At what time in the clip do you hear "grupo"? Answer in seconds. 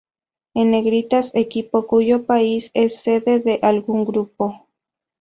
4.03-4.65